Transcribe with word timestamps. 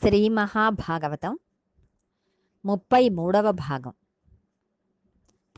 శ్రీ 0.00 0.28
మహాభాగవతం 0.28 1.38
ముప్పై 2.64 3.08
మూడవ 3.08 3.50
భాగం. 3.50 3.92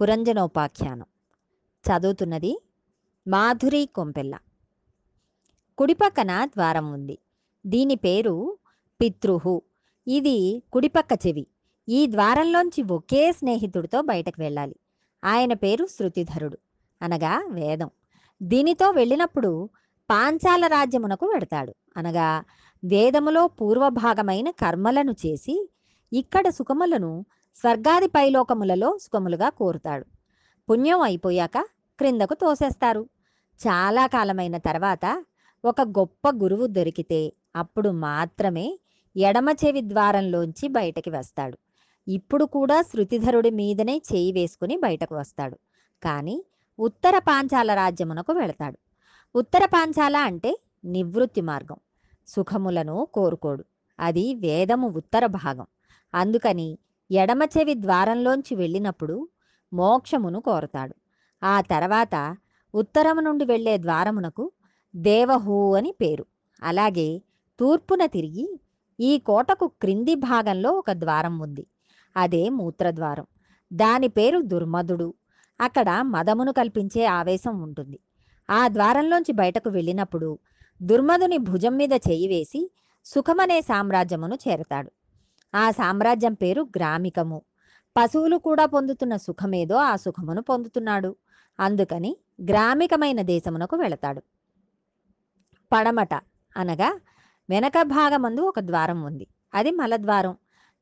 పురంజనోపాఖ్యానం. 0.00 1.06
చదువుతున్నది 1.60 2.62
మాధురి 3.28 3.86
కొంపెల్ల. 3.86 4.38
కుడిపక్కన 5.78 6.44
ద్వారం 6.44 6.92
ఉంది. 6.92 7.18
దీని 7.66 7.94
పేరు 7.94 8.58
పితృహు. 9.00 9.62
ఇది 10.08 10.62
కుడిపక్క 10.72 11.26
చెవి. 11.26 11.46
ఈ 11.88 12.06
ద్వారంలోంచి 12.06 12.82
ఒకే 12.82 13.32
స్నేహితుడితో 13.32 14.02
బయటకు 14.02 14.42
వెళ్ళాలి. 14.42 14.76
ఆయన 15.24 15.52
పేరు 15.52 15.86
శృతిధరుడు. 15.86 16.58
అనగా 17.02 17.48
వేదం. 17.50 17.90
దీనితో 18.42 18.90
వెళ్ళినప్పుడు 18.90 19.70
పాంచాల 20.10 20.66
రాజ్యమునకు 20.66 21.26
వెడతాడు. 21.26 21.74
అనగా 21.96 22.44
వేదములో 22.84 23.46
పూర్వభాగమైన 23.46 24.50
కర్మలను 24.50 25.12
చేసి 25.12 25.70
ఇక్కడ 26.12 26.48
సుఖములను 26.48 27.24
స్వర్గాది 27.56 28.06
పైలోకములలో 28.06 28.98
సుఖములుగా 29.02 29.48
కోరుతాడు. 29.48 30.06
పుణ్యం 30.70 31.00
అయిపోయాక 31.00 31.58
క్రిందకు 31.98 32.34
తోసేస్తారు. 32.34 33.08
చాలా 33.60 34.06
కాలమైన 34.06 34.56
తర్వాత 34.56 35.24
ఒక 35.64 35.80
గొప్ప 35.80 36.28
గురువు 36.30 36.66
దొరికితే 36.66 37.32
అప్పుడు 37.56 37.90
మాత్రమే 37.90 38.78
ఎడమ 39.16 39.48
చెవి 39.50 39.80
ద్వారంలోంచి 39.80 40.68
బయటకి 40.68 41.10
వస్తాడు. 41.10 41.58
ఇప్పుడు 42.08 42.44
కూడా 42.44 42.82
శృతిధరుడి 42.82 43.50
మీదనే 43.50 44.02
చేయి 44.12 44.32
వేసుకుని 44.32 44.76
బయటకు 44.76 45.14
వస్తాడు. 45.14 45.58
కానీ 46.02 46.44
ఉత్తర 46.78 47.18
పాంచాల 47.18 47.74
రాజ్యమునకు 47.74 48.32
వెళతాడు. 48.32 48.78
ఉత్తర 49.34 49.64
పాంచాల 49.64 50.16
అంటే 50.16 50.56
నివృత్తి 50.84 51.40
మార్గం. 51.40 51.76
సుఖములను 52.26 53.08
కోరుకోడు. 53.14 53.64
అది 54.00 54.34
వేదము 54.34 54.88
ఉత్తర 54.88 55.26
భాగం. 55.26 55.66
అందుకని 56.14 56.78
ఎడమ 57.10 57.40
చెవి 57.58 57.74
ద్వారంలోంచి 57.74 58.54
వెళ్ళినప్పుడు 58.54 59.28
మోక్షమును 59.72 60.40
కోరతాడు. 60.40 60.94
ఆ 61.44 61.60
తర్వాత 61.60 62.36
ఉత్తరము 62.74 63.20
నుండి 63.20 63.44
వెళ్ళే 63.44 63.78
ద్వారమునకు 63.78 64.52
దేవహూ 64.96 65.74
అని 65.74 65.94
పేరు. 66.00 66.26
అలాగే 66.62 67.22
తూర్పున 67.60 68.06
తిరిగి 68.06 68.60
ఈ 69.00 69.18
కోటకు 69.18 69.66
క్రింది 69.66 70.14
భాగంలో 70.14 70.72
ఒక 70.72 70.90
ద్వారం 70.90 71.38
ఉంది. 71.38 71.66
అదే 72.16 72.48
మూత్రద్వారం. 72.48 73.26
దాని 73.72 74.08
పేరు 74.08 74.40
దుర్మధుడు 74.40 75.14
అక్కడ 75.60 75.98
మదమును 76.00 76.52
కల్పించే 76.52 77.04
ఆవేశం 77.04 77.60
ఉంటుంది. 77.60 77.98
ఆ 78.50 78.68
ద్వారంలోంచి 78.68 79.32
బయటకు 79.32 79.70
వెళ్ళినప్పుడు 79.70 80.38
దుర్మధుని 80.82 81.38
భుజం 81.38 81.76
మీద 81.76 81.92
చేయి 81.92 82.28
వేసి 82.28 82.70
సుఖమనే 83.04 83.60
సామ్రాజ్యమును 83.60 84.38
చేరతాడు. 84.48 84.92
ఆ 85.56 85.70
సామ్రాజ్యం 85.70 86.32
పేరు 86.32 86.62
గ్రామికము. 86.62 87.42
పశువులు 87.96 88.36
కూడా 88.36 88.66
పొందుతున్న 88.66 89.16
సుఖమేదో 89.16 89.74
ఆ 89.74 89.96
సుఖమును 89.96 90.42
పొందుతున్నాడు. 90.42 91.16
అందుకని 91.60 92.16
గ్రామికమైన 92.42 93.22
దేశమునకు 93.22 93.76
వెళతాడు. 93.76 94.22
పడమట 95.72 96.14
అనగా 96.56 97.00
వెనక 97.50 97.72
భాగమందు 97.82 98.40
ఒక 98.40 98.60
ద్వారం 98.60 99.02
ఉంది. 99.02 99.26
అది 99.54 99.70
మలద్వారం. 99.70 100.36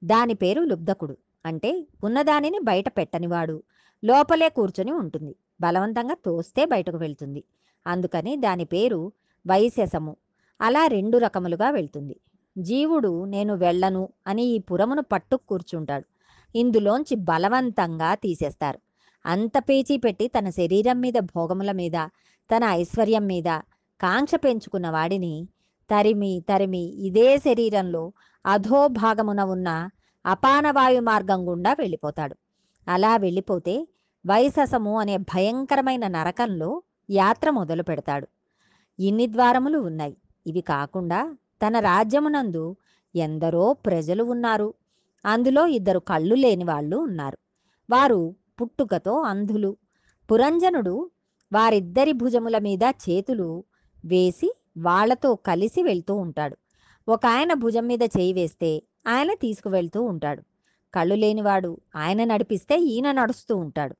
దాని 0.04 0.34
పేరు 0.34 0.62
లుబ్ధకుడు. 0.62 1.16
అంటే 1.46 1.86
ఉన్నదానిని 2.04 2.58
బయట 2.58 2.88
పెట్టనివాడు. 2.88 3.62
లోపలే 4.04 4.48
కూర్చొని 4.48 4.92
ఉంటుంది. 4.92 5.36
బలవంతంగా 5.60 6.16
తోస్తే 6.24 6.64
బయటకు 6.64 6.96
వెళ్తుంది. 6.96 7.44
అందుకని 7.86 8.36
దాని 8.36 8.64
పేరు 8.64 9.12
వైశసము 9.46 10.16
అలా 10.60 10.86
రెండు 10.86 11.18
రకములుగా 11.18 11.70
వెళ్తుంది. 11.70 12.20
జీవుడు 12.58 13.24
నేను 13.24 13.54
వెళ్ళను 13.54 14.08
అని 14.26 14.44
ఈ 14.44 14.58
పురమును 14.58 15.02
పట్టు 15.02 15.36
కూర్చుంటాడు. 15.36 16.04
ఇందులోంచి 16.54 17.14
బలవంతంగా 17.14 18.14
తీసేస్తారు. 18.14 18.78
అంత 19.26 19.52
పేచీ 19.58 19.96
పెట్టి 19.96 20.28
తన 20.28 20.50
శరీరం 20.50 21.00
మీద 21.00 21.14
భోగముల 21.20 21.72
మీద 21.72 22.08
తన 22.50 22.64
ఐశ్వర్యం 22.64 23.26
మీద 23.26 23.44
కాంక్ష 24.00 24.34
పెంచుకున్న 24.34 24.90
వాడిని 24.90 25.48
తరిమి 25.90 26.44
తరిమి 26.48 26.82
ఇదే 26.82 27.38
శరీరంలో 27.38 28.12
అధోభాగమున 28.46 29.42
ఉన్న 29.42 29.88
అపానవాయు 30.26 31.00
మార్గం 31.00 31.48
గుండా 31.48 31.76
వెళ్ళిపోతాడు. 31.78 32.36
అలా 32.88 33.16
వెళ్ళిపోతే 33.16 33.88
వైససము 34.26 34.98
అనే 34.98 35.16
భయంకరమైన 35.16 36.06
నరకంలో 36.06 36.82
యాత్ర 37.10 37.50
మొదలు 37.50 37.82
పెడతాడు 37.82 38.28
ఇన్ని 39.00 39.26
ద్వారములు 39.26 39.78
ఉన్నాయి. 39.78 40.16
ఇవి 40.46 40.60
కాకుండా 40.60 41.36
తన 41.66 41.78
రాజ్యమునందు 41.78 42.76
ఎందరో 43.16 43.72
ప్రజలు 43.72 44.24
ఉన్నారు. 44.24 44.74
అందులో 45.26 45.66
ఇద్దరు 45.66 45.98
కళ్ళు 45.98 46.34
లేని 46.34 46.64
వాళ్ళు 46.64 46.96
ఉన్నారు. 46.96 47.38
వారు 47.90 48.34
పుట్టుకతో 48.60 49.20
అంధులు. 49.22 49.76
పురంజనుడు 50.32 51.10
వారిద్దరి 51.52 52.12
భుజముల 52.12 52.58
మీద 52.58 52.82
చేతులు 52.82 53.64
వేసి 54.04 54.54
వాళ్ళతో 54.78 55.34
కలిసి 55.34 55.82
వెళ్తూ 55.82 56.14
ఉంటాడు. 56.14 56.56
ఒక 57.08 57.26
ఆయన 57.26 57.54
భుజం 57.54 57.86
మీద 57.86 58.02
చేయి 58.02 58.32
వేస్తే 58.32 58.82
ఆయన 59.08 59.34
తీసుకువెళ్తూ 59.34 60.02
ఉంటాడు. 60.02 60.42
కళ్ళు 60.94 61.14
లేనివాడు 61.14 61.80
ఆయన 61.96 62.24
నడిపిస్తే 62.24 62.78
ఈయన 62.78 63.12
నడుస్తూ 63.12 63.56
ఉంటాడు. 63.56 63.96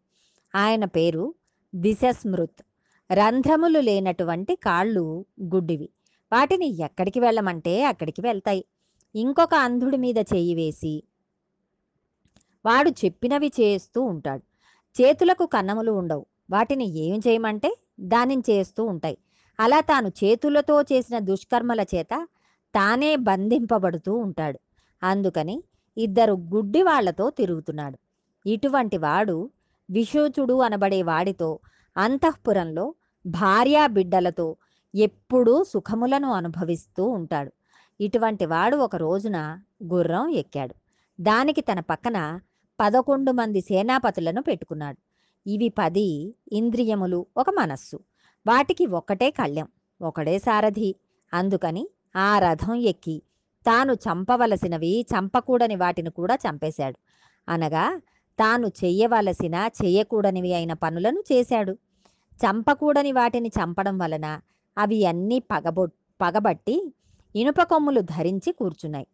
ఆయన 0.56 0.84
పేరు 0.84 1.34
దిశస్మృత్. 1.74 2.64
రంధ్రములు 3.10 3.80
లేనటువంటి 3.80 4.54
కాళ్ళు 4.56 5.24
గుడ్డివి. 5.42 5.88
వాటిని 6.32 6.82
ఎక్కడికి 6.82 7.20
వెళ్ళమంటే 7.20 7.84
అక్కడికి 7.84 8.20
వెళ్తాయి. 8.20 8.64
ఇంకొక 9.14 9.54
అంధుడి 9.54 9.96
మీద 9.96 10.18
చేయి 10.18 10.54
వేసి 10.54 11.02
వాడు 12.64 12.90
చెప్పినవి 12.90 13.52
చేస్తూ 13.60 14.02
ఉంటాడు. 14.02 14.42
చేతులకు 14.96 15.46
కన్నములు 15.46 15.92
ఉండవు. 15.92 16.26
వాటిని 16.50 16.86
ఏం 16.98 17.20
చేయమంటే 17.28 17.70
దానిని 18.00 18.42
చేస్తూ 18.50 18.84
ఉంటాయి. 18.84 19.18
అలా 19.60 19.80
తాను 19.80 20.08
చేతులతో 20.24 20.82
చేసిన 20.82 21.18
దుష్కర్మల 21.18 21.80
చేత 21.94 22.28
తానే 22.74 23.16
బంధింపబడుతూ 23.16 24.14
ఉంటాడు. 24.14 24.58
అందుకని 25.02 25.62
ఇద్దరు 25.96 26.32
గుడ్డి 26.32 26.82
వాళ్ళతో 26.82 27.30
తిరుగుతున్నాడు. 27.30 27.98
ఇటువంటి 28.46 28.98
వాడు 28.98 29.50
విశోచుడు 29.90 30.54
అనబడే 30.62 31.02
వాడితో 31.02 31.58
అంతఃపురంలో 31.96 32.94
భార్యా 33.26 33.86
బిడ్డలతో 33.86 34.56
ఎప్పుడూ 34.94 35.64
సుఖములను 35.64 36.32
అనుభవిస్తూ 36.32 37.08
ఉంటాడు. 37.08 37.52
ఇటువంటి 38.00 38.46
వాడు 38.46 38.76
ఒక 38.76 38.96
రోజున 38.96 39.60
గుర్రం 39.84 40.28
ఎక్కాడు. 40.28 40.74
దానికి 41.22 41.60
తన 41.60 41.80
పక్కన 41.80 42.40
పదకొండు 42.80 43.32
మంది 43.32 43.60
సేనాపతులను 43.60 44.42
పెట్టుకున్నాడు. 44.42 44.96
ఇవి 45.50 45.68
పది 45.68 46.34
ఇంద్రియములు 46.52 47.26
ఒక 47.36 47.50
మనస్సు. 47.50 47.96
వాటికి 48.46 48.86
ఒకటే 48.86 49.30
కళ్యం 49.30 49.68
ఒకడే 50.02 50.38
సారథి 50.38 50.94
అందుకని 51.34 51.88
ఆ 52.16 52.38
రథం 52.38 52.74
ఎక్కి 52.74 53.22
తాను 53.66 53.92
చంపవలసినవి 53.92 55.06
చంపకూడని 55.16 55.76
వాటిని 55.76 56.10
కూడా 56.10 56.34
చంపేశాడు. 56.34 56.98
అనగా 57.48 58.00
తాను 58.38 58.66
చెయ్యవలసిన 58.66 59.68
చేయకూడనివి 59.84 60.54
అయిన 60.54 60.72
పనులను 60.72 61.24
చేశాడు. 61.32 61.78
చంపకూడని 62.40 63.12
వాటిని 63.12 63.48
చంపడం 63.48 63.98
వలన 63.98 64.40
అవి 64.78 65.06
అన్నీ 65.06 65.38
పగబొ 65.38 65.86
పగబట్టి 66.20 66.94
ఇనుప 67.36 67.62
కొమ్ములు 67.62 68.00
ధరించి 68.00 68.52
కూర్చున్నాయి. 68.52 69.06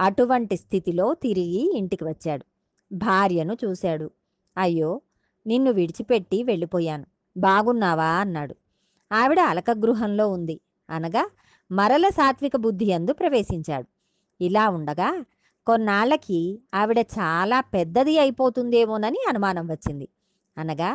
అటువంటి 0.00 0.56
స్థితిలో 0.56 1.14
తిరిగి 1.14 1.76
ఇంటికి 1.76 2.04
వచ్చాడు. 2.04 2.44
భార్యను 2.92 3.56
చూశాడు. 3.64 4.10
అయ్యో 4.58 5.00
నిన్ను 5.46 5.70
విడిచిపెట్టి 5.70 6.42
వెళ్ళిపోయాను. 6.42 7.06
బాగున్నావా? 7.36 8.04
అన్నాడు. 8.04 8.54
ఆవిడ 9.12 9.40
అలకగృహంలో 9.40 10.28
ఉంది. 10.28 10.60
అనగా 10.90 11.30
మరల 11.70 12.08
సాత్విక 12.08 12.56
బుద్ధి 12.56 12.92
అందు 12.92 13.12
ప్రవేశించాడు. 13.12 13.88
ఇలా 14.40 14.68
ఉండగా 14.68 15.24
కొన్నాళ్ళకి 15.66 16.60
ఆవిడ 16.74 16.98
చాలా 16.98 17.60
పెద్దది 17.60 18.18
అయిపోతుందేమోనని 18.18 19.20
అనుమానం 19.28 19.66
వచ్చింది. 19.70 20.08
అనగా 20.58 20.90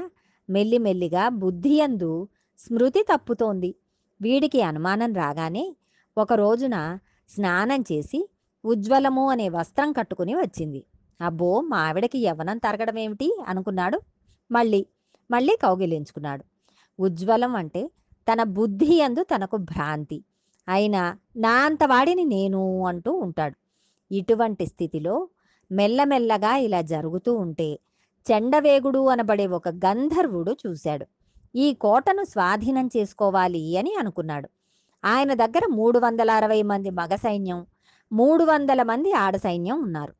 మెల్లిమెల్లిగా 0.49 1.29
బుద్ధియందు 1.29 2.27
స్మృతి 2.59 3.01
తప్పుతోంది. 3.03 3.75
వీడికి 4.21 4.61
అనుమానం 4.61 5.13
రాగానే 5.13 5.75
ఒక 6.17 6.33
రోజున 6.33 6.99
స్నానం 7.29 7.81
చేసి 7.81 8.29
ఉజ్వలము 8.65 9.29
అనే 9.29 9.49
వస్త్రం 9.49 9.91
కట్టుకుని 9.91 10.35
వచ్చింది. 10.35 10.83
అబ్బో 11.21 11.61
మా 11.61 11.77
ఆవిడకి 11.77 12.19
యవ్వనం 12.19 12.57
తరగడం 12.57 12.97
ఏమిటి 12.97 13.39
అనుకున్నాడు. 13.47 14.01
మళ్ళీ 14.51 14.85
మళ్ళీ 15.31 15.57
కౌగిలించుకున్నాడు. 15.61 16.43
ఉజ్వలం 16.99 17.55
అంటే 17.55 17.91
తన 18.31 18.43
బుద్ధి 18.43 19.01
అందు 19.01 19.23
తనకు 19.23 19.57
భ్రాంతి. 19.57 20.23
అయినా 20.67 21.17
నా 21.37 21.65
అంత 21.65 21.83
వాడిని 21.83 22.25
నేను 22.25 22.85
అంటూ 22.85 23.11
ఉంటాడు. 23.11 23.55
ఇటువంటి 24.11 24.65
స్థితిలో 24.65 25.29
మెల్లమెల్లగా 25.71 26.55
ఇలా 26.55 26.81
జరుగుతూ 26.81 27.33
ఉంటే 27.33 27.79
చెండవేగుడు 28.31 29.07
అనబడే 29.07 29.47
ఒక 29.47 29.69
గంధర్వుడు 29.69 30.57
చూశాడు. 30.67 31.05
ఈ 31.55 31.73
కోటను 31.73 32.23
స్వాధీనం 32.23 32.89
చేసుకోవాలి 32.97 33.77
అని 33.77 33.95
అనుకున్నాడు. 33.95 34.49
ఆయన 35.05 35.33
దగ్గర 35.33 35.61
మూడు 35.69 35.99
వందల 35.99 36.31
అరవై 36.31 36.61
మంది 36.61 36.89
మగ 36.89 37.15
సైన్యం 37.15 37.65
మూడు 38.11 38.43
వందల 38.43 38.83
మంది 38.83 39.11
ఆడ 39.11 39.35
సైన్యం 39.35 39.81
ఉన్నారు. 39.81 40.13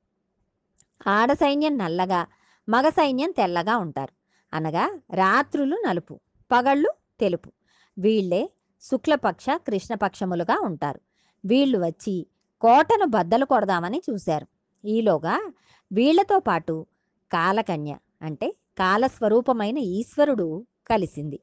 ఆడ 1.08 1.34
సైన్యం 1.34 1.78
నల్లగా 1.78 2.28
మగ 2.70 2.90
సైన్యం 2.90 3.32
తెల్లగా 3.32 3.78
ఉంటారు. 3.78 4.14
అనగా 4.54 5.00
రాత్రులు 5.14 5.76
నలుపు 5.88 6.20
పగళ్ళు 6.52 6.92
తెలుపు. 7.20 7.52
వీళ్ళే 8.00 8.50
శుక్లపక్ష 8.82 9.46
కృష్ణపక్షములుగా 9.50 10.60
ఉంటారు. 10.64 11.00
వీళ్ళు 11.46 11.78
వచ్చి 11.78 12.28
కోటను 12.62 13.06
బద్దలు 13.06 13.46
కొడదామని 13.46 14.02
చూశారు. 14.10 14.48
ఈలోగా 14.86 15.52
వీళ్ళతో 15.92 16.40
పాటు 16.40 16.86
కాలకన్య 17.32 17.98
అంటే 18.22 18.48
కాలస్వరూపమైన 18.78 19.78
ఈశ్వరుడు 19.78 20.66
కలిసింది. 20.90 21.40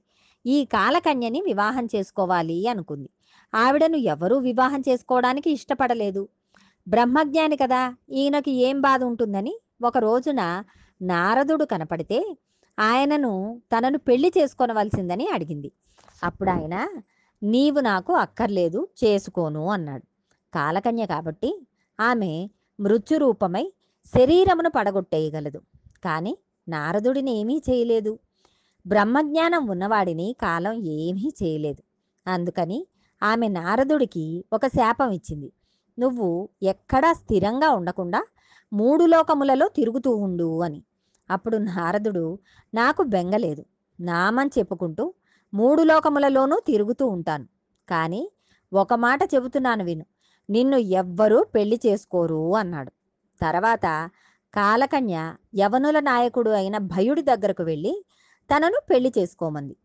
ఈ 0.47 0.65
కాలకన్యని 0.65 1.41
వివాహం 1.41 1.87
చేసుకోవాలి 1.95 2.69
అనుకుంది. 2.69 3.09
ఆవిడను 3.55 3.97
ఎవరూ 3.97 4.39
వివాహం 4.39 4.83
చేసుకోవడానికి 4.89 5.51
ఇష్టపడలేదు. 5.51 6.29
బ్రహ్మజ్ఞాని 6.89 7.57
కదా 7.57 7.97
ఈయనకి 8.11 8.51
ఏం 8.51 8.81
బాధ 8.81 9.05
ఉంటుందని 9.05 9.55
ఒక 9.83 9.99
రోజున 9.99 10.65
నారదుడు 11.03 11.65
కనపడితే 11.65 12.37
ఆయనను 12.79 13.63
తనను 13.73 13.99
పెళ్ళి 13.99 14.33
చేసుకోనవలసిందని 14.39 15.29
అడిగింది. 15.29 15.73
అప్పుడు 16.25 16.51
ఆయన 16.51 16.89
నీవు 17.43 17.81
నాకు 17.81 18.13
అక్కర్లేదు 18.13 18.89
చేసుకోను 19.05 19.71
అన్నాడు. 19.71 20.05
కాలకన్య 20.55 21.07
కాబట్టి 21.07 21.67
ఆమె 22.01 22.49
మృత్యురూపమై 22.81 23.73
శరీరమును 24.15 24.71
పడగొట్టేయగలదు. 24.71 25.61
కానీ 26.05 26.39
నారదుడిని 26.69 27.33
ఏమీ 27.39 27.63
చేయలేదు. 27.71 28.19
బ్రహ్మజ్ఞానం 28.87 29.67
ఉన్నవాడిని 29.67 30.37
కాలం 30.43 30.73
ఏమీ 30.73 31.33
చేయలేదు. 31.43 31.83
అందుకని 32.29 32.87
ఆమె 33.23 33.49
నారదుడికి 33.49 34.45
ఒక 34.53 34.67
శాపం 34.67 35.11
ఇచ్చింది. 35.11 35.53
నువ్వు 35.99 36.49
ఎక్కడా 36.63 37.13
స్థిరంగా 37.13 37.71
ఉండకుండా 37.71 38.25
మూడు 38.73 39.05
లోకములలో 39.05 39.69
తిరుగుతూ 39.69 40.17
ఉండు 40.17 40.63
అని. 40.63 40.83
అప్పుడు 41.31 41.57
నారదుడు 41.57 42.39
నాకు 42.75 43.03
బెంగలేదు. 43.03 43.65
నామని 44.01 44.51
చెప్పుకుంటూ 44.59 45.15
మూడు 45.55 45.83
లోకములలోనూ 45.83 46.61
తిరుగుతూ 46.67 47.07
ఉంటాను. 47.07 47.47
కానీ 47.89 48.31
ఒక 48.73 48.95
మాట 48.95 49.21
చెబుతున్నాను 49.35 49.85
విను. 49.85 50.07
నిన్ను 50.51 50.77
ఎవ్వరూ 50.77 51.45
పెళ్ళి 51.45 51.81
చేసుకోరు 51.87 52.57
అన్నాడు. 52.57 52.93
తర్వాత 53.41 54.11
కాలకన్య 54.57 55.35
యవనుల 55.57 56.01
నాయకుడు 56.01 56.51
అయిన 56.51 56.79
భయుడి 56.79 57.23
దగ్గరకు 57.23 57.63
వెళ్ళి 57.63 58.05
తనను 58.55 58.81
పెళ్ళి 58.91 59.13
చేసుకోమంది. 59.19 59.77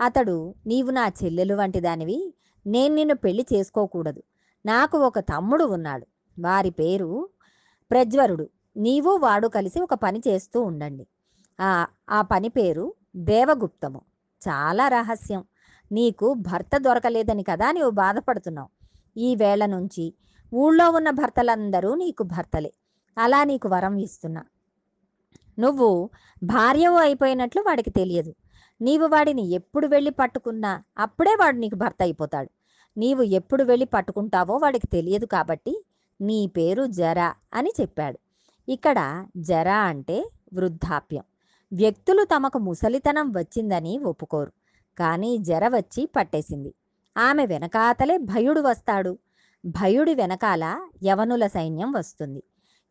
అతడు 0.00 0.54
నీవు 0.66 0.90
నా 0.90 1.12
చెల్లెలు 1.24 1.54
వంటి 1.54 1.80
దానివి 1.80 2.34
నేను 2.66 2.94
నిన్ను 2.94 3.14
పెళ్ళి 3.14 3.46
చేసుకోకూడదు. 3.52 4.22
నాకు 4.66 4.98
ఒక 4.98 5.18
తమ్ముడు 5.18 5.64
ఉన్నాడు. 5.64 6.06
వారి 6.40 6.70
పేరు 6.70 7.28
ప్రజ్వరుడు. 7.90 8.48
నీవు 8.76 9.16
వాడు 9.16 9.48
కలిసి 9.48 9.80
ఒక 9.80 9.94
పని 9.94 10.22
చేస్తూ 10.28 10.62
ఉండండి. 10.62 11.06
ఆ 11.60 11.86
ఆ 12.10 12.22
పని 12.22 12.48
పేరు 12.48 12.94
దేవగుప్తము. 13.16 14.02
చాలా 14.48 14.88
రహస్యం. 14.88 15.44
నీకు 15.92 16.34
భర్త 16.34 16.76
దొరకలేదని 16.76 17.42
కదా 17.42 17.72
నీవు 17.72 17.90
బాధపడుతున్నావు. 17.90 18.68
ఈ 19.16 19.36
వేళ 19.36 19.66
నుంచి 19.66 20.14
ఊళ్ళో 20.54 20.90
ఉన్న 20.90 21.10
భర్తలందరూ 21.10 21.94
నీకు 21.94 22.22
భర్తలే. 22.22 22.72
అలా 23.18 23.44
నీకు 23.44 23.68
వరం 23.68 23.98
ఇస్తున్నా. 23.98 24.44
నువ్వు 25.58 26.10
భార్యవు 26.42 26.96
అయిపోయినట్లు 26.96 27.62
వాడికి 27.62 27.90
తెలియదు. 27.90 28.34
నీవు 28.80 29.06
వాడిని 29.06 29.50
ఎప్పుడు 29.50 29.86
వెళ్ళి 29.86 30.10
పట్టుకున్నా 30.10 30.82
అప్పుడే 30.98 31.36
వాడు 31.40 31.56
నీకు 31.56 31.74
భర్త 31.74 31.96
అయిపోతాడు. 32.00 32.50
నీవు 32.96 33.22
ఎప్పుడు 33.22 33.64
వెళ్ళి 33.64 33.86
పట్టుకుంటావో 33.86 34.56
వాడికి 34.56 34.86
తెలియదు 34.86 35.26
కాబట్టి 35.26 35.84
నీ 36.20 36.46
పేరు 36.46 36.86
జర 36.86 37.32
అని 37.54 37.72
చెప్పాడు. 37.80 38.18
ఇక్కడ 38.68 39.26
జర 39.36 39.68
అంటే 39.68 40.30
వృద్ధాప్యం. 40.54 41.24
వ్యక్తులు 41.72 42.24
తమకు 42.24 42.58
ముసలితనం 42.58 43.30
వచ్చిందని 43.30 43.98
ఒప్పుకోరు. 43.98 44.52
కానీ 44.98 45.38
జర 45.38 45.68
వచ్చి 45.68 46.06
పట్టేసింది. 46.16 46.74
ఆమె 47.16 47.46
వెనకాతలే 47.46 48.16
భయుడు 48.18 48.60
వస్తాడు. 48.60 49.18
భయుడి 49.64 50.14
వెనకాల 50.14 50.88
యవనుల 51.04 51.46
సైన్యం 51.46 51.92
వస్తుంది. 51.92 52.42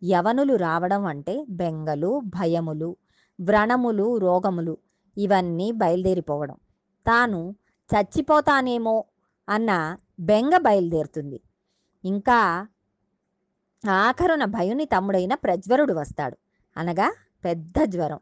యవనులు 0.04 0.56
రావడం 0.56 1.06
అంటే 1.06 1.46
బెంగలు 1.50 2.22
భయములు 2.26 2.98
వ్రణములు 3.42 4.18
రోగములు 4.18 4.78
ఇవన్నీ 5.18 5.72
బయలుదేరిపోవడం. 5.72 6.56
తాను 7.08 7.56
చచ్చిపోతానేమో 7.90 9.04
అన్న 9.50 9.98
బెంగ 10.20 10.58
బయలుదేరుతుంది. 10.58 11.42
ఇంకా 12.06 12.68
ఆఖరున 13.90 14.46
భయుని 14.46 14.86
తమ్ముడైన 14.86 15.34
ప్రజ్వరుడు 15.34 15.94
వస్తాడు. 15.94 16.38
అనగా 16.78 17.14
పెద్ద 17.46 17.74
జ్వరం 17.84 18.20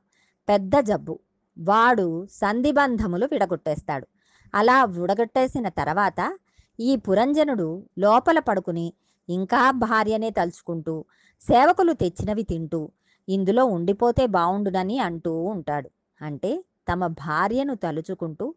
పెద్ద 0.50 0.72
జబ్బు. 0.80 1.20
వాడు 1.60 2.28
సంధిబంధములు 2.32 3.30
విడగొట్టేస్తాడు. 3.32 4.08
అలా 4.56 4.86
విడగొట్టేసిన 4.86 5.70
తర్వాత 5.70 6.40
ఈ 6.80 6.96
పురంజనుడు 6.96 7.90
లోపల 8.00 8.40
పడుకుని 8.40 8.94
ఇంకా 9.30 9.72
భార్యనే 9.72 10.30
తలుచుకుంటూ 10.30 11.06
సేవకులు 11.42 11.94
తెచ్చినవి 11.94 12.44
తింటూ 12.44 12.92
ఇందులో 13.30 13.66
ఉండిపోతే 13.66 14.28
బావుండునని 14.28 15.00
అంటూ 15.00 15.34
ఉంటాడు. 15.42 15.90
అంటే 16.22 16.64
తమ 16.92 17.08
భార్యను 17.08 17.76
తలుచుకుంటూ 17.76 18.56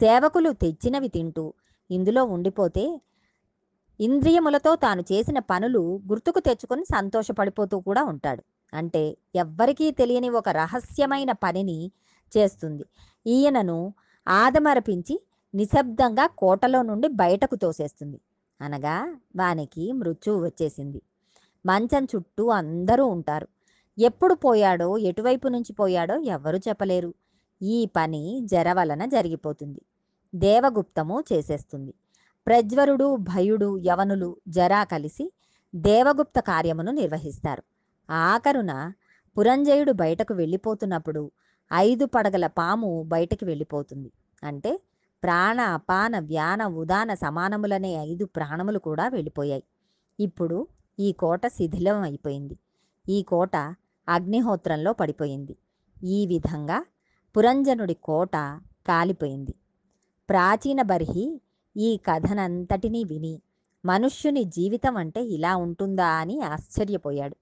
సేవకులు 0.00 0.50
తెచ్చినవి 0.52 1.08
తింటూ 1.08 1.54
ఇందులో 1.90 2.24
ఉండిపోతే 2.24 3.00
ఇంద్రియములతో 4.00 4.76
తాను 4.76 5.02
చేసిన 5.12 5.38
పనులు 5.38 6.00
గుర్తుకు 6.08 6.40
తెచ్చుకొని 6.40 6.84
సంతోషపడిపోతూ 6.84 7.80
కూడా 7.80 8.04
ఉంటాడు. 8.04 8.42
అంటే 8.74 9.16
ఎవ్వరికీ 9.34 9.90
తెలియని 9.90 10.28
ఒక 10.30 10.48
రహస్యమైన 10.48 11.32
పనిని 11.32 11.90
చేస్తుంది. 12.36 12.84
ఈయనను 13.26 13.94
ఆదమరపించి 14.28 15.20
నిశ్శబ్దంగా 15.54 16.26
కోటలో 16.26 16.82
నుండి 16.82 17.08
బయటకు 17.08 17.56
తోసేస్తుంది. 17.56 18.20
అనగా 18.60 19.16
వానికి 19.36 19.92
మృత్యువు 19.92 20.44
వచ్చేసింది. 20.44 21.02
మంచం 21.66 22.04
చుట్టూ 22.04 22.48
అందరూ 22.48 23.06
ఉంటారు. 23.06 23.48
ఎప్పుడు 23.98 24.34
పోయాడో 24.34 24.98
ఎటువైపు 24.98 25.48
నుంచి 25.48 25.72
పోయాడో 25.72 26.18
ఎవ్వరూ 26.18 26.58
చెప్పలేరు. 26.58 27.14
ఈ 27.62 27.86
పని 27.96 28.40
జర 28.44 28.72
వలన 28.72 29.04
జరిగిపోతుంది. 29.04 29.82
దేవగుప్తము 30.34 31.24
చేసేస్తుంది. 31.32 31.94
ప్రజ్వరుడు 32.46 33.16
భయుడు 33.16 33.78
యవనులు 33.78 34.36
జరా 34.48 34.84
కలిసి 34.84 35.32
దేవగుప్త 35.74 36.40
కార్యమును 36.40 36.92
నిర్వహిస్తారు. 36.92 37.62
ఆఖరున 38.10 38.92
పురంజయుడు 39.38 39.92
బయటకు 39.92 40.34
వెళ్ళిపోతున్నప్పుడు 40.34 41.30
ఐదు 41.72 42.06
పడగల 42.06 42.46
పాము 42.46 43.02
బయటకు 43.02 43.44
వెళ్ళిపోతుంది. 43.44 44.12
అంటే 44.44 44.80
ప్రాణ 45.22 45.60
అపాన 45.60 46.18
వ్యాన 46.18 46.66
ఉదాన 46.66 47.14
సమానములనే 47.14 47.94
ఐదు 47.94 48.24
ప్రాణములు 48.24 48.78
కూడా 48.78 49.08
వెళ్ళిపోయాయి. 49.08 49.64
ఇప్పుడు 50.20 50.68
ఈ 51.00 51.12
కోట 51.12 51.46
శిథిలం 51.46 52.00
అయిపోయింది. 52.00 52.58
ఈ 53.08 53.22
కోట 53.22 53.56
అగ్నిహోత్రంలో 54.08 54.92
పడిపోయింది. 54.92 55.56
ఈ 56.04 56.26
విధంగా 56.26 56.84
పురంజనుడి 57.36 57.94
కోట 57.94 58.36
కాలిపోయింది. 58.88 59.54
ప్రాచీన 60.28 60.82
బర్హి 60.82 61.40
ఈ 61.76 61.96
కథనంతటినీ 61.96 63.04
విని 63.04 63.42
మనుష్యుని 63.84 64.44
జీవితం 64.44 64.96
అంటే 64.96 65.24
ఇలా 65.24 65.56
ఉంటుందా 65.56 66.06
అని 66.06 66.40
ఆశ్చర్యపోయాడు. 66.40 67.36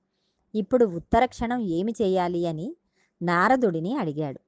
ఇప్పుడు 0.55 0.85
ఉత్తర 0.85 1.25
క్షణం 1.25 1.61
ఏమి 1.61 1.93
చేయాలి 2.03 2.47
అని 2.47 2.77
నారదుడిని 3.23 3.97
అడిగాడు. 3.97 4.41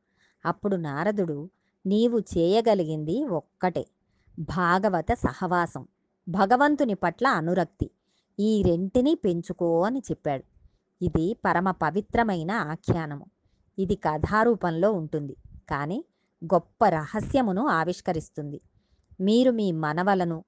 అప్పుడు 0.45 0.77
నారదుడు 0.77 1.51
నీవు 1.87 2.19
చేయగలిగింది 2.19 3.25
ఒక్కటే 3.25 3.87
భాగవత 4.39 5.13
సహవాసం 5.13 5.89
భగవంతుని 6.29 6.95
పట్ల 6.95 7.27
అనురక్తి. 7.27 7.91
ఈ 8.41 8.63
రెంటిని 8.63 9.15
పెంచుకో 9.15 9.83
అని 9.83 9.99
చెప్పాడు. 9.99 10.45
ఇది 11.05 11.37
పరమ 11.47 11.71
పవిత్రమైన 11.71 12.51
ఆఖ్యానము. 12.51 13.27
ఇది 13.79 13.95
కథారూపంలో 13.95 14.93
ఉంటుంది. 14.93 15.37
కానీ 15.71 16.05
గొప్ప 16.45 16.89
రహస్యమును 16.89 17.67
ఆవిష్కరిస్తుంది. 17.67 18.61
మీరు 19.21 19.51
మీ 19.51 19.73
మనవలను 19.73 20.45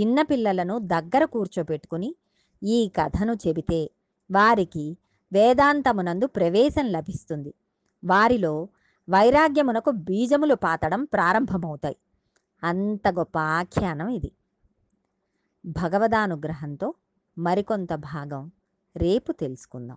చిన్నపిల్లలను 0.00 0.78
దగ్గర 0.78 1.24
కూర్చోబెట్టుకుని 1.24 2.16
ఈ 2.62 2.88
కథను 2.88 3.32
చెబితే 3.48 3.90
వారికి 4.30 4.96
వేదాంతమునందు 5.32 6.26
ప్రవేశం 6.26 6.86
లభిస్తుంది. 6.86 7.54
వారిలో 8.04 8.68
వైరాగ్యమునకు 9.10 9.90
బీజములు 9.90 10.54
పాతడం 10.54 11.04
ప్రారంభమవుతాయి. 11.04 11.96
అంత 12.64 13.08
గొప్ప 13.08 13.38
ఆఖ్యానం 13.38 14.08
ఇది. 14.08 14.32
భగవదానుగ్రహంతో 15.66 16.94
మరికొంత 17.38 17.92
భాగం 17.94 18.50
రేపు 18.96 19.32
తెలుసుకుందాం. 19.32 19.96